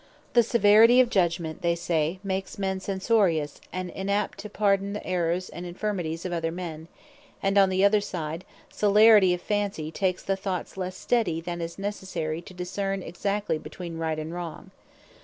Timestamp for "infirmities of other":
5.63-6.51